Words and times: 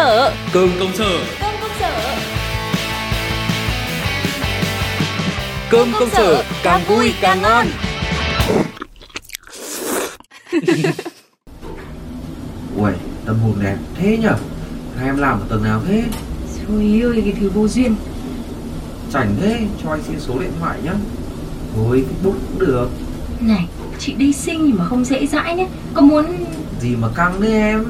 sở 0.00 0.32
Cơm 0.52 0.70
công 0.78 0.92
sở. 0.94 1.24
Cơm 1.40 1.54
công 1.60 1.70
sở. 1.80 2.16
Cơm 5.70 5.92
công 5.98 6.10
sở 6.10 6.44
càng 6.62 6.84
vui 6.88 7.14
càng 7.20 7.42
ngon. 7.42 7.66
Ui, 12.76 12.90
tâm 13.26 13.38
hồn 13.38 13.54
đẹp 13.62 13.76
thế 13.94 14.16
nhở? 14.16 14.34
Hai 14.98 15.06
em 15.06 15.16
làm 15.16 15.40
ở 15.40 15.46
tầng 15.48 15.62
nào 15.62 15.82
thế? 15.88 16.04
Trời 16.56 17.02
ơi 17.02 17.22
cái 17.24 17.34
thứ 17.40 17.50
vô 17.50 17.68
duyên. 17.68 17.94
Chảnh 19.12 19.36
thế, 19.40 19.66
cho 19.82 19.90
anh 19.90 20.00
xin 20.08 20.20
số 20.20 20.38
điện 20.38 20.52
thoại 20.60 20.78
nhá. 20.84 20.94
Thôi, 21.76 22.04
Facebook 22.04 22.32
cũng 22.32 22.58
được. 22.58 22.88
Này 23.40 23.66
chị 23.98 24.14
đi 24.14 24.32
sinh 24.32 24.76
mà 24.78 24.84
không 24.84 25.04
dễ 25.04 25.26
dãi 25.26 25.54
nhé 25.54 25.66
Có 25.94 26.00
muốn 26.00 26.26
Gì 26.80 26.96
mà 26.96 27.08
căng 27.16 27.40
đấy 27.40 27.52
em 27.52 27.84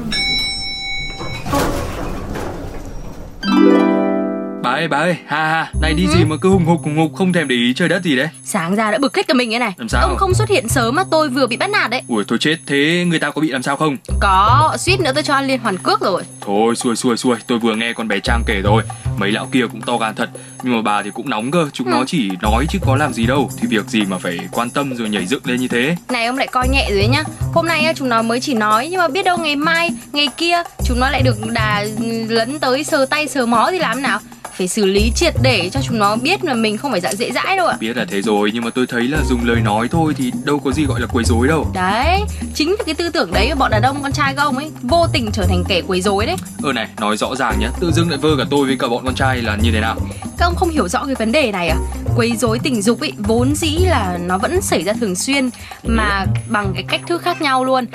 ơi 4.73 4.87
bà 4.87 4.97
ơi, 4.97 5.15
ha 5.27 5.37
ha, 5.49 5.71
này 5.81 5.93
đi 5.93 6.07
gì 6.07 6.23
mà 6.25 6.35
cứ 6.41 6.49
hùng 6.49 6.65
hục 6.65 6.81
hùng 6.83 6.97
hục 6.97 7.15
không 7.15 7.33
thèm 7.33 7.47
để 7.47 7.55
ý 7.55 7.73
trời 7.73 7.89
đất 7.89 8.03
gì 8.03 8.15
đấy? 8.15 8.27
Sáng 8.43 8.75
ra 8.75 8.91
đã 8.91 8.97
bực 8.97 9.15
hết 9.15 9.27
cả 9.27 9.33
mình 9.33 9.49
cái 9.49 9.59
này. 9.59 9.73
Làm 9.77 9.89
sao? 9.89 10.01
Ông 10.01 10.17
không 10.17 10.33
xuất 10.33 10.49
hiện 10.49 10.67
sớm 10.69 10.95
mà 10.95 11.03
tôi 11.11 11.29
vừa 11.29 11.47
bị 11.47 11.57
bắt 11.57 11.69
nạt 11.69 11.91
đấy. 11.91 12.01
Ui 12.07 12.23
thôi 12.27 12.37
chết, 12.41 12.57
thế 12.67 13.05
người 13.07 13.19
ta 13.19 13.31
có 13.31 13.41
bị 13.41 13.49
làm 13.51 13.63
sao 13.63 13.75
không? 13.75 13.97
Có, 14.19 14.75
suýt 14.79 14.99
nữa 14.99 15.11
tôi 15.13 15.23
cho 15.23 15.33
ăn 15.33 15.47
liên 15.47 15.59
hoàn 15.59 15.77
cước 15.77 16.01
rồi. 16.01 16.23
Thôi 16.41 16.75
xuôi 16.75 16.95
xuôi 16.95 17.17
xuôi, 17.17 17.35
tôi 17.47 17.59
vừa 17.59 17.75
nghe 17.75 17.93
con 17.93 18.07
bé 18.07 18.19
Trang 18.19 18.43
kể 18.45 18.61
rồi. 18.61 18.83
Mấy 19.17 19.31
lão 19.31 19.47
kia 19.51 19.67
cũng 19.71 19.81
to 19.81 19.97
gan 19.97 20.15
thật. 20.15 20.29
Nhưng 20.63 20.75
mà 20.75 20.81
bà 20.81 21.03
thì 21.03 21.09
cũng 21.13 21.29
nóng 21.29 21.51
cơ, 21.51 21.69
chúng 21.73 21.87
Ừ. 21.87 21.91
nó 21.91 22.03
chỉ 22.07 22.29
nói 22.41 22.65
chứ 22.69 22.79
có 22.85 22.95
làm 22.95 23.13
gì 23.13 23.25
đâu. 23.25 23.49
Thì 23.61 23.67
việc 23.67 23.85
gì 23.85 24.01
mà 24.05 24.17
phải 24.17 24.39
quan 24.51 24.69
tâm 24.69 24.95
rồi 24.95 25.09
nhảy 25.09 25.25
dựng 25.25 25.41
lên 25.45 25.59
như 25.59 25.67
thế? 25.67 25.95
Này 26.09 26.25
ông 26.25 26.37
lại 26.37 26.47
coi 26.47 26.67
nhẹ 26.69 26.87
rồi 26.89 26.97
đấy 26.99 27.07
nhá. 27.07 27.23
Hôm 27.53 27.67
nay 27.67 27.93
chúng 27.95 28.09
nó 28.09 28.21
mới 28.21 28.39
chỉ 28.41 28.53
nói. 28.53 28.87
Nhưng 28.91 28.99
mà 28.99 29.07
biết 29.07 29.25
đâu 29.25 29.37
ngày 29.37 29.55
mai, 29.55 29.89
ngày 30.11 30.27
kia 30.37 30.63
Chúng 30.85 30.99
nó 30.99 31.09
lại 31.09 31.21
được 31.21 31.35
đà 31.53 31.85
lấn 32.27 32.59
tới 32.59 32.83
sờ 32.83 33.05
tay 33.05 33.27
sờ 33.27 33.45
mó 33.45 33.67
thì 33.71 33.79
làm 33.79 34.01
nào 34.01 34.19
Phải 34.61 34.67
xử 34.67 34.85
lý 34.85 35.11
triệt 35.15 35.33
để 35.41 35.69
cho 35.73 35.79
chúng 35.83 35.99
nó 35.99 36.15
biết 36.15 36.43
là 36.43 36.53
mình 36.53 36.77
không 36.77 36.91
phải 36.91 37.01
dạng 37.01 37.15
dễ 37.15 37.31
dãi 37.31 37.57
đâu 37.57 37.67
ạ. 37.67 37.77
Biết 37.79 37.97
là 37.97 38.05
thế 38.09 38.21
rồi, 38.21 38.51
nhưng 38.53 38.63
mà 38.63 38.69
tôi 38.75 38.87
thấy 38.87 39.03
là 39.03 39.17
dùng 39.29 39.45
lời 39.45 39.61
nói 39.61 39.87
thôi 39.91 40.13
thì 40.17 40.31
đâu 40.43 40.59
có 40.59 40.71
gì 40.71 40.85
gọi 40.85 41.01
là 41.01 41.07
quấy 41.07 41.25
rối 41.25 41.47
đâu. 41.47 41.71
Đấy, 41.73 42.21
chính 42.55 42.69
vì 42.69 42.83
cái 42.85 42.95
tư 42.95 43.09
tưởng 43.09 43.33
đấy 43.33 43.47
của 43.49 43.55
bọn 43.55 43.71
đàn 43.71 43.81
ông 43.81 44.01
con 44.03 44.11
trai 44.11 44.33
các 44.35 44.43
ông 44.43 44.57
ấy 44.57 44.71
Vô 44.81 45.07
tình 45.13 45.29
trở 45.33 45.45
thành 45.45 45.63
kẻ 45.67 45.81
quấy 45.87 46.01
rối 46.01 46.25
đấy. 46.25 46.35
Ơ 46.63 46.73
này, 46.73 46.87
nói 46.99 47.17
rõ 47.17 47.35
ràng 47.35 47.59
nhé, 47.59 47.67
tự 47.79 47.91
dưng 47.91 48.09
lại 48.09 48.17
vơ 48.17 48.29
cả 48.37 48.43
tôi 48.49 48.65
với 48.65 48.77
cả 48.79 48.87
bọn 48.87 49.05
con 49.05 49.15
trai 49.15 49.41
là 49.41 49.55
như 49.55 49.71
thế 49.71 49.79
nào? 49.79 49.95
Các 50.37 50.45
ông 50.45 50.55
không 50.55 50.69
hiểu 50.69 50.87
rõ 50.87 51.05
cái 51.05 51.15
vấn 51.15 51.31
đề 51.31 51.51
này 51.51 51.67
à? 51.67 51.77
Quấy 52.15 52.37
rối 52.37 52.59
tình 52.59 52.81
dục 52.81 52.99
ấy 52.99 53.13
vốn 53.17 53.55
dĩ 53.55 53.77
là 53.77 54.17
nó 54.21 54.37
vẫn 54.37 54.61
xảy 54.61 54.83
ra 54.83 54.93
thường 54.93 55.15
xuyên 55.15 55.49
Mà 55.83 56.25
bằng 56.49 56.71
cái 56.73 56.83
cách 56.87 57.01
thức 57.07 57.21
khác 57.21 57.41
nhau 57.41 57.65
luôn. 57.65 57.85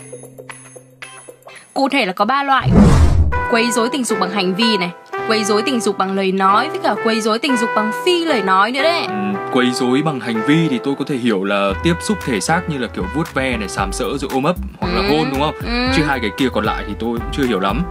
Cụ 1.75 1.89
thể 1.89 2.07
là 2.07 2.13
có 2.13 2.25
ba 2.25 2.43
loại. 2.43 2.71
Quấy 3.51 3.71
rối 3.73 3.89
tình 3.93 4.05
dục 4.05 4.19
bằng 4.21 4.31
hành 4.31 4.55
vi 4.55 4.77
này 4.77 4.91
Quấy 5.29 5.45
rối 5.45 5.63
tình 5.63 5.81
dục 5.81 5.99
bằng 5.99 6.13
lời 6.17 6.33
nói 6.33 6.69
Với 6.69 6.79
cả 6.83 6.95
quấy 7.05 7.21
rối 7.21 7.39
tình 7.39 7.57
dục 7.57 7.71
bằng 7.77 7.93
phi 8.05 8.25
lời 8.25 8.43
nói 8.43 8.73
nữa 8.73 8.83
đấy 8.83 9.03
Ừm, 9.07 9.35
quấy 9.53 9.71
rối 9.73 10.03
bằng 10.05 10.21
hành 10.21 10.43
vi 10.47 10.69
thì 10.71 10.79
tôi 10.85 10.95
có 10.99 11.05
thể 11.09 11.17
hiểu 11.17 11.45
là 11.45 11.73
tiếp 11.83 11.95
xúc 12.01 12.19
thể 12.27 12.41
xác 12.41 12.61
như 12.69 12.79
là 12.79 12.89
kiểu 12.89 13.05
vuốt 13.15 13.35
ve 13.35 13.57
này, 13.57 13.69
sàm 13.69 13.93
sỡ 13.93 14.05
rồi 14.19 14.31
ôm 14.35 14.45
ấp 14.45 14.57
hoặc 14.81 14.89
là 14.95 15.01
Ừ, 15.09 15.17
hôn 15.17 15.27
đúng 15.31 15.41
không? 15.41 15.55
ừ. 15.65 15.87
Chứ 15.97 16.03
hai 16.03 16.21
cái 16.21 16.31
kia 16.39 16.49
còn 16.53 16.65
lại 16.65 16.85
thì 16.89 16.93
tôi 16.99 17.19
cũng 17.19 17.29
chưa 17.33 17.45
hiểu 17.47 17.61
lắm. 17.61 17.83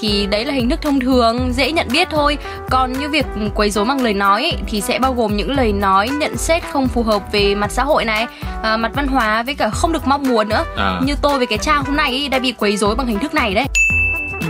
thì 0.00 0.26
đấy 0.26 0.44
là 0.44 0.54
hình 0.54 0.70
thức 0.70 0.82
thông 0.82 1.00
thường 1.00 1.52
dễ 1.52 1.72
nhận 1.72 1.86
biết 1.92 2.08
thôi 2.10 2.38
còn 2.70 2.92
như 2.92 3.08
việc 3.08 3.26
quấy 3.54 3.70
rối 3.70 3.84
bằng 3.84 4.02
lời 4.02 4.14
nói 4.14 4.42
ấy, 4.42 4.56
thì 4.66 4.80
sẽ 4.80 4.98
bao 4.98 5.14
gồm 5.14 5.36
những 5.36 5.50
lời 5.56 5.72
nói 5.72 6.08
nhận 6.08 6.36
xét 6.36 6.62
không 6.72 6.88
phù 6.88 7.02
hợp 7.02 7.22
về 7.32 7.54
mặt 7.54 7.70
xã 7.72 7.84
hội 7.84 8.04
này 8.04 8.26
à, 8.62 8.76
mặt 8.76 8.92
văn 8.94 9.06
hóa 9.08 9.42
với 9.42 9.54
cả 9.54 9.70
không 9.70 9.92
được 9.92 10.06
mong 10.06 10.22
muốn 10.28 10.48
nữa 10.48 10.64
À. 10.76 11.00
như 11.04 11.14
tôi 11.22 11.38
với 11.38 11.46
cái 11.46 11.58
trang 11.58 11.84
hôm 11.84 11.96
nay 11.96 12.10
ấy, 12.10 12.28
đã 12.28 12.38
bị 12.38 12.52
quấy 12.52 12.76
rối 12.76 12.96
bằng 12.96 13.06
hình 13.06 13.18
thức 13.18 13.34
này 13.34 13.54
đấy 13.54 13.66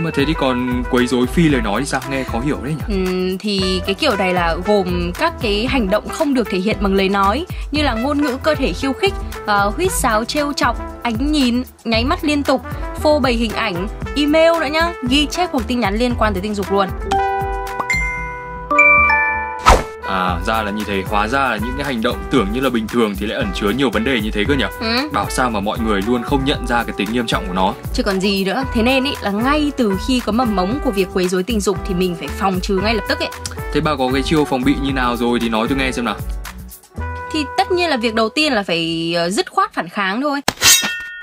nhưng 0.01 0.05
mà 0.05 0.11
thế 0.13 0.25
thì 0.25 0.33
còn 0.33 0.83
quấy 0.91 1.07
rối 1.07 1.27
phi 1.27 1.49
lời 1.49 1.61
nói 1.61 1.81
thì 1.81 1.85
sao 1.85 2.01
nghe 2.09 2.23
khó 2.23 2.39
hiểu 2.39 2.57
đấy 2.63 2.73
nhỉ? 2.73 2.95
ừ, 2.95 3.37
thì 3.39 3.81
cái 3.85 3.95
kiểu 3.95 4.15
này 4.17 4.33
là 4.33 4.55
gồm 4.65 5.11
các 5.13 5.33
cái 5.41 5.67
hành 5.67 5.89
động 5.89 6.09
không 6.09 6.33
được 6.33 6.49
thể 6.49 6.59
hiện 6.59 6.77
bằng 6.81 6.93
lời 6.93 7.09
nói 7.09 7.45
như 7.71 7.81
là 7.83 7.93
ngôn 7.93 8.21
ngữ 8.21 8.37
cơ 8.43 8.55
thể 8.55 8.73
khiêu 8.73 8.93
khích 8.93 9.13
uh, 9.43 9.75
huýt 9.75 9.91
sáo 9.91 10.25
trêu 10.25 10.53
chọc 10.53 11.01
ánh 11.03 11.31
nhìn 11.31 11.63
nháy 11.83 12.05
mắt 12.05 12.23
liên 12.23 12.43
tục 12.43 12.61
phô 13.01 13.19
bày 13.19 13.33
hình 13.33 13.51
ảnh 13.51 13.87
email 14.15 14.51
nữa 14.59 14.67
nhá 14.71 14.93
ghi 15.09 15.25
chép 15.25 15.49
hoặc 15.51 15.63
tin 15.67 15.79
nhắn 15.79 15.95
liên 15.95 16.13
quan 16.19 16.33
tới 16.33 16.41
tình 16.41 16.55
dục 16.55 16.71
luôn 16.71 16.87
À 20.11 20.39
ra 20.45 20.61
là 20.63 20.71
như 20.71 20.83
thế, 20.87 21.03
hóa 21.07 21.27
ra 21.27 21.39
là 21.39 21.57
những 21.57 21.73
cái 21.77 21.85
hành 21.85 22.01
động 22.01 22.17
tưởng 22.31 22.47
như 22.53 22.59
là 22.61 22.69
bình 22.69 22.87
thường 22.87 23.15
thì 23.19 23.25
lại 23.25 23.37
ẩn 23.37 23.47
chứa 23.55 23.69
nhiều 23.69 23.89
vấn 23.89 24.03
đề 24.03 24.21
như 24.21 24.31
thế 24.31 24.43
cơ 24.47 24.53
nhỉ? 24.53 24.65
ừ. 24.79 25.09
Bảo 25.13 25.25
sao 25.29 25.49
mà 25.49 25.59
mọi 25.59 25.79
người 25.79 26.01
luôn 26.07 26.23
không 26.23 26.45
nhận 26.45 26.67
ra 26.67 26.83
cái 26.83 26.93
tính 26.97 27.07
nghiêm 27.11 27.27
trọng 27.27 27.47
của 27.47 27.53
nó. 27.53 27.73
chứ 27.93 28.03
còn 28.03 28.19
gì 28.21 28.45
nữa 28.45 28.63
thế 28.73 28.83
nên 28.83 29.03
ý 29.03 29.11
là 29.21 29.31
ngay 29.31 29.71
từ 29.77 29.93
khi 30.07 30.19
có 30.25 30.31
mầm 30.31 30.55
mống 30.55 30.79
của 30.83 30.91
việc 30.91 31.07
quấy 31.13 31.27
rối 31.27 31.43
tình 31.43 31.61
dục 31.61 31.77
thì 31.87 31.93
mình 31.93 32.15
phải 32.19 32.27
phòng 32.27 32.59
trừ 32.61 32.79
ngay 32.83 32.93
lập 32.95 33.03
tức 33.09 33.19
ấy 33.19 33.29
Thế 33.73 33.81
bà 33.81 33.95
có 33.95 34.09
cái 34.13 34.21
chiêu 34.21 34.45
phòng 34.45 34.63
bị 34.63 34.75
như 34.83 34.91
nào 34.93 35.15
rồi 35.17 35.39
thì 35.39 35.49
nói 35.49 35.67
tôi 35.69 35.77
nghe 35.77 35.91
xem 35.91 36.05
nào. 36.05 36.15
thì 37.33 37.45
tất 37.57 37.71
nhiên 37.71 37.89
là 37.89 37.97
việc 37.97 38.13
đầu 38.15 38.29
tiên 38.29 38.53
là 38.53 38.63
phải 38.63 39.13
ờ, 39.17 39.29
dứt 39.29 39.51
khoát 39.51 39.73
phản 39.73 39.89
kháng 39.89 40.21
thôi 40.21 40.41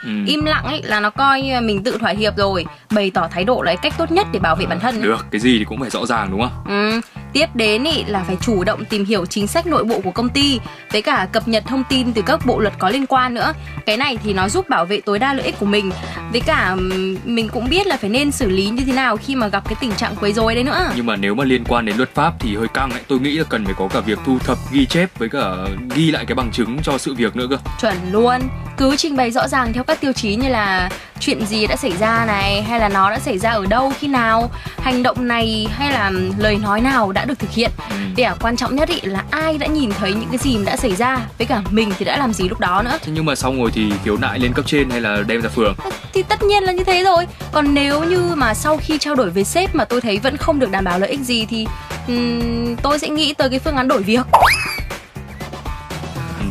Ừ. 0.04 0.10
im 0.26 0.44
lặng 0.44 0.64
ấy 0.64 0.82
là 0.82 1.00
nó 1.00 1.10
coi 1.10 1.42
mình 1.62 1.82
tự 1.82 1.96
thỏa 2.00 2.10
hiệp 2.10 2.36
rồi 2.36 2.64
bày 2.90 3.10
tỏ 3.10 3.28
thái 3.30 3.44
độ 3.44 3.62
là 3.62 3.74
cách 3.76 3.92
tốt 3.98 4.10
nhất 4.10 4.26
để 4.32 4.38
bảo 4.40 4.56
vệ 4.56 4.66
bản 4.66 4.80
thân. 4.80 5.02
Được, 5.02 5.26
cái 5.30 5.40
gì 5.40 5.58
thì 5.58 5.64
cũng 5.64 5.80
phải 5.80 5.90
rõ 5.90 6.06
ràng 6.06 6.28
đúng 6.30 6.40
không? 6.40 6.52
Ừ. 6.68 7.00
Tiếp 7.38 7.48
đến 7.54 7.84
ý 7.84 8.04
là 8.04 8.24
phải 8.24 8.36
chủ 8.40 8.64
động 8.64 8.84
tìm 8.84 9.04
hiểu 9.04 9.26
chính 9.26 9.46
sách 9.46 9.66
nội 9.66 9.84
bộ 9.84 10.00
của 10.00 10.10
công 10.10 10.28
ty 10.28 10.60
với 10.92 11.02
cả 11.02 11.28
cập 11.32 11.48
nhật 11.48 11.64
thông 11.66 11.84
tin 11.88 12.12
từ 12.12 12.22
các 12.22 12.46
bộ 12.46 12.60
luật 12.60 12.74
có 12.78 12.90
liên 12.90 13.06
quan 13.06 13.34
nữa. 13.34 13.52
Cái 13.86 13.96
này 13.96 14.18
thì 14.24 14.32
nó 14.32 14.48
giúp 14.48 14.68
bảo 14.68 14.84
vệ 14.84 15.00
tối 15.00 15.18
đa 15.18 15.32
lợi 15.32 15.46
ích 15.46 15.54
của 15.58 15.66
mình. 15.66 15.90
Với 16.32 16.40
cả 16.40 16.76
mình 17.24 17.48
cũng 17.48 17.68
biết 17.68 17.86
là 17.86 17.96
phải 17.96 18.10
nên 18.10 18.30
xử 18.30 18.48
lý 18.50 18.66
như 18.66 18.84
thế 18.84 18.92
nào 18.92 19.16
khi 19.16 19.34
mà 19.34 19.48
gặp 19.48 19.64
cái 19.68 19.74
tình 19.80 19.92
trạng 19.92 20.16
quấy 20.20 20.32
rối 20.32 20.54
đấy 20.54 20.64
nữa. 20.64 20.90
Nhưng 20.96 21.06
mà 21.06 21.16
nếu 21.16 21.34
mà 21.34 21.44
liên 21.44 21.64
quan 21.64 21.86
đến 21.86 21.96
luật 21.96 22.14
pháp 22.14 22.32
thì 22.38 22.56
hơi 22.56 22.68
căng 22.74 22.90
ấy. 22.90 23.00
Tôi 23.08 23.20
nghĩ 23.20 23.32
là 23.38 23.44
cần 23.44 23.64
phải 23.64 23.74
có 23.78 23.88
cả 23.88 24.00
việc 24.00 24.18
thu 24.24 24.38
thập, 24.38 24.58
ghi 24.72 24.86
chép 24.86 25.18
với 25.18 25.28
cả 25.28 25.50
ghi 25.94 26.10
lại 26.10 26.24
cái 26.26 26.34
bằng 26.34 26.50
chứng 26.52 26.78
cho 26.82 26.98
sự 26.98 27.14
việc 27.14 27.36
nữa 27.36 27.46
cơ. 27.50 27.56
Chuẩn 27.80 27.96
luôn. 28.10 28.40
Cứ 28.76 28.96
trình 28.96 29.16
bày 29.16 29.30
rõ 29.30 29.48
ràng 29.48 29.72
theo 29.72 29.84
các 29.84 30.00
tiêu 30.00 30.12
chí 30.12 30.36
như 30.36 30.48
là 30.48 30.90
chuyện 31.20 31.46
gì 31.46 31.66
đã 31.66 31.76
xảy 31.76 31.92
ra 31.96 32.24
này 32.26 32.62
hay 32.62 32.80
là 32.80 32.88
nó 32.88 33.10
đã 33.10 33.18
xảy 33.18 33.38
ra 33.38 33.50
ở 33.50 33.66
đâu 33.66 33.92
khi 33.98 34.08
nào, 34.08 34.50
hành 34.80 35.02
động 35.02 35.28
này 35.28 35.68
hay 35.72 35.92
là 35.92 36.10
lời 36.38 36.58
nói 36.62 36.80
nào 36.80 37.12
đã 37.12 37.24
được 37.28 37.38
thực 37.38 37.50
hiện. 37.50 37.70
Ừ. 37.90 37.96
Để 38.16 38.30
quan 38.40 38.56
trọng 38.56 38.76
nhất 38.76 38.88
ý 38.88 39.00
là 39.02 39.24
ai 39.30 39.58
đã 39.58 39.66
nhìn 39.66 39.90
thấy 39.90 40.12
những 40.12 40.28
cái 40.28 40.38
gì 40.38 40.58
đã 40.64 40.76
xảy 40.76 40.96
ra 40.96 41.20
với 41.38 41.46
cả 41.46 41.62
mình 41.70 41.92
thì 41.98 42.04
đã 42.04 42.16
làm 42.18 42.32
gì 42.32 42.48
lúc 42.48 42.60
đó 42.60 42.82
nữa. 42.82 42.98
Thế 43.02 43.12
nhưng 43.14 43.24
mà 43.24 43.34
xong 43.34 43.60
rồi 43.60 43.70
thì 43.74 43.92
khiếu 44.04 44.16
nại 44.16 44.38
lên 44.38 44.52
cấp 44.52 44.66
trên 44.68 44.90
hay 44.90 45.00
là 45.00 45.22
đem 45.26 45.40
ra 45.42 45.48
phường? 45.48 45.74
Thì 46.12 46.22
tất 46.22 46.42
nhiên 46.42 46.62
là 46.62 46.72
như 46.72 46.84
thế 46.84 47.04
rồi. 47.04 47.26
Còn 47.52 47.74
nếu 47.74 48.04
như 48.04 48.34
mà 48.34 48.54
sau 48.54 48.76
khi 48.76 48.98
trao 48.98 49.14
đổi 49.14 49.30
với 49.30 49.44
sếp 49.44 49.74
mà 49.74 49.84
tôi 49.84 50.00
thấy 50.00 50.18
vẫn 50.18 50.36
không 50.36 50.58
được 50.58 50.70
đảm 50.70 50.84
bảo 50.84 50.98
lợi 50.98 51.10
ích 51.10 51.20
gì 51.20 51.46
thì 51.46 51.66
ừm, 52.08 52.76
tôi 52.76 52.98
sẽ 52.98 53.08
nghĩ 53.08 53.34
tới 53.34 53.50
cái 53.50 53.58
phương 53.58 53.76
án 53.76 53.88
đổi 53.88 54.02
việc. 54.02 54.26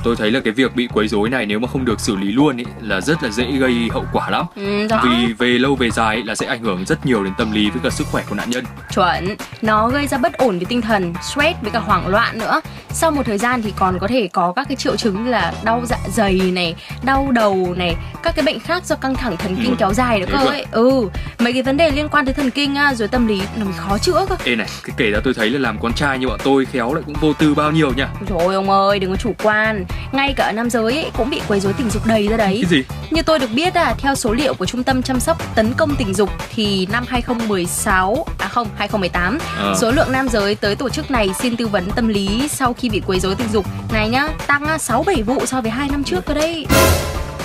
Tôi 0.03 0.15
thấy 0.15 0.31
là 0.31 0.39
cái 0.39 0.53
việc 0.53 0.75
bị 0.75 0.87
quấy 0.93 1.07
rối 1.07 1.29
này 1.29 1.45
nếu 1.45 1.59
mà 1.59 1.67
không 1.67 1.85
được 1.85 1.99
xử 1.99 2.15
lý 2.15 2.31
luôn 2.31 2.57
ấy 2.57 2.65
là 2.81 3.01
rất 3.01 3.23
là 3.23 3.29
dễ 3.29 3.51
gây 3.51 3.73
hậu 3.91 4.05
quả 4.13 4.29
lắm. 4.29 4.45
Ừ, 4.55 4.87
rõ. 4.87 5.01
Vì 5.03 5.33
về 5.33 5.47
lâu 5.47 5.75
về 5.75 5.89
dài 5.89 6.15
ấy 6.15 6.23
là 6.23 6.35
sẽ 6.35 6.45
ảnh 6.45 6.63
hưởng 6.63 6.85
rất 6.85 7.05
nhiều 7.05 7.23
đến 7.23 7.33
tâm 7.37 7.51
lý 7.51 7.69
với 7.69 7.81
cả 7.83 7.89
sức 7.89 8.07
khỏe 8.11 8.23
của 8.29 8.35
nạn 8.35 8.49
nhân. 8.49 8.65
Chuẩn, 8.95 9.35
nó 9.61 9.89
gây 9.89 10.07
ra 10.07 10.17
bất 10.17 10.33
ổn 10.37 10.59
về 10.59 10.65
tinh 10.69 10.81
thần, 10.81 11.13
stress 11.21 11.61
với 11.61 11.71
cả 11.71 11.79
hoảng 11.79 12.07
loạn 12.07 12.39
nữa. 12.39 12.61
Sau 12.99 13.11
một 13.11 13.23
thời 13.25 13.37
gian 13.37 13.61
thì 13.61 13.73
còn 13.75 13.99
có 13.99 14.07
thể 14.07 14.27
có 14.33 14.53
các 14.55 14.67
cái 14.69 14.75
triệu 14.75 14.95
chứng 14.95 15.23
như 15.25 15.29
là 15.31 15.53
đau 15.63 15.81
dạ 15.85 15.97
dày 16.13 16.33
này, 16.33 16.75
đau 17.03 17.31
đầu 17.31 17.73
này, 17.77 17.95
các 18.23 18.35
cái 18.35 18.45
bệnh 18.45 18.59
khác 18.59 18.85
do 18.85 18.95
căng 18.95 19.15
thẳng 19.15 19.37
thần 19.37 19.55
kinh 19.55 19.69
Ừ. 19.71 19.75
kéo 19.79 19.93
dài 19.93 20.19
nữa 20.19 20.25
cơ 20.31 20.37
ấy. 20.37 20.65
Ừ, 20.71 21.09
mấy 21.39 21.53
cái 21.53 21.61
vấn 21.61 21.77
đề 21.77 21.91
liên 21.91 22.09
quan 22.09 22.25
tới 22.25 22.33
thần 22.33 22.49
kinh 22.51 22.75
á, 22.75 22.93
rồi 22.93 23.07
tâm 23.07 23.27
lý 23.27 23.41
nó 23.55 23.65
mới 23.65 23.73
khó 23.77 23.97
chữa 23.97 24.25
cơ. 24.29 24.35
Ê 24.43 24.55
này, 24.55 24.67
cái 24.83 24.93
kể 24.97 25.11
ra 25.11 25.19
tôi 25.23 25.33
thấy 25.33 25.49
là 25.49 25.59
làm 25.59 25.79
con 25.81 25.93
trai 25.93 26.19
như 26.19 26.27
bọn 26.27 26.39
tôi 26.43 26.65
khéo 26.65 26.93
lại 26.93 27.03
cũng 27.05 27.15
vô 27.21 27.33
tư 27.33 27.53
bao 27.55 27.71
nhiêu 27.71 27.93
nha. 27.97 28.09
Rồi 28.29 28.55
ông 28.55 28.69
ơi, 28.69 28.99
đừng 28.99 29.09
có 29.11 29.15
chủ 29.17 29.33
quan. 29.43 29.85
Ngay 30.11 30.33
cả 30.37 30.45
ở 30.45 30.51
nam 30.51 30.69
giới 30.69 30.93
ấy, 30.93 31.11
cũng 31.17 31.29
bị 31.29 31.41
quấy 31.47 31.59
rối 31.59 31.73
tình 31.73 31.89
dục 31.89 32.05
đầy 32.05 32.27
ra 32.27 32.37
đấy. 32.37 32.59
Cái 32.61 32.69
gì? 32.69 32.83
Như 33.11 33.21
tôi 33.21 33.39
được 33.39 33.49
biết 33.55 33.73
à, 33.73 33.95
theo 33.99 34.15
số 34.15 34.33
liệu 34.33 34.53
của 34.53 34.65
Trung 34.65 34.83
tâm 34.83 35.03
chăm 35.03 35.19
sóc 35.19 35.55
tấn 35.55 35.73
công 35.77 35.95
tình 35.95 36.13
dục 36.13 36.29
thì 36.55 36.87
năm 36.91 37.03
2016 37.07 38.25
à 38.57 38.63
không, 38.63 38.67
2018, 38.77 39.37
Ờ. 39.57 39.75
số 39.81 39.91
lượng 39.91 40.11
nam 40.11 40.27
giới 40.29 40.55
tới 40.55 40.75
tổ 40.75 40.89
chức 40.89 41.11
này 41.11 41.29
xin 41.39 41.57
tư 41.57 41.67
vấn 41.67 41.89
tâm 41.95 42.07
lý 42.07 42.47
sau 42.51 42.73
khi 42.73 42.89
bị 42.89 43.01
quấy 43.07 43.19
rối 43.19 43.35
tình 43.35 43.47
dục 43.53 43.65
này 43.93 44.09
nhá, 44.09 44.27
tăng 44.47 44.65
à, 44.65 44.77
6 44.77 45.03
7 45.03 45.23
vụ 45.23 45.45
so 45.45 45.61
với 45.61 45.71
2 45.71 45.89
năm 45.91 46.03
trước 46.03 46.25
cơ 46.25 46.33
đấy. 46.33 46.65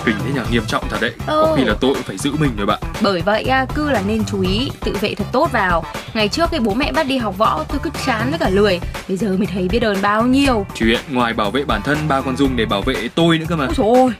Kinh 0.04 0.14
thế 0.24 0.32
nhỉ, 0.34 0.40
nghiêm 0.50 0.62
trọng 0.66 0.84
thật 0.88 0.96
đấy. 1.00 1.12
Có 1.26 1.32
Ừ. 1.34 1.54
khi 1.56 1.64
là 1.64 1.74
tôi 1.80 1.94
cũng 1.94 2.02
phải 2.02 2.18
giữ 2.18 2.32
mình 2.38 2.50
rồi 2.56 2.66
bạn. 2.66 2.78
Bởi 3.00 3.20
vậy 3.20 3.42
à, 3.44 3.66
cứ 3.74 3.90
là 3.90 4.02
nên 4.06 4.24
chú 4.24 4.40
ý, 4.40 4.70
tự 4.80 4.96
vệ 5.00 5.14
thật 5.14 5.24
tốt 5.32 5.52
vào. 5.52 5.84
Ngày 6.14 6.28
trước 6.28 6.50
cái 6.50 6.60
bố 6.60 6.74
mẹ 6.74 6.92
bắt 6.92 7.06
đi 7.06 7.18
học 7.18 7.38
võ 7.38 7.64
tôi 7.68 7.78
cứ 7.82 7.90
chán 8.06 8.30
với 8.30 8.38
cả 8.38 8.48
lười. 8.48 8.80
Bây 9.08 9.16
giờ 9.16 9.28
mới 9.38 9.46
thấy 9.46 9.68
biết 9.68 9.82
ơn 9.82 10.02
bao 10.02 10.22
nhiêu. 10.26 10.66
Chuyện 10.74 11.00
ngoài 11.10 11.32
bảo 11.32 11.50
vệ 11.50 11.64
bản 11.64 11.82
thân 11.82 11.98
ba 12.08 12.20
còn 12.20 12.36
dùng 12.36 12.56
để 12.56 12.64
bảo 12.66 12.82
vệ 12.82 13.08
tôi 13.14 13.38
nữa 13.38 13.46
cơ 13.48 13.56
mà. 13.56 13.66
Ôi 13.66 13.74
dồi 13.76 13.86
ôi. 13.96 14.12